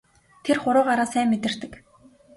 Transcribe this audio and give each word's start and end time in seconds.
Тэр 0.43 0.57
хуруугаараа 0.61 1.07
сайн 1.11 1.27
мэдэрдэг. 1.31 1.71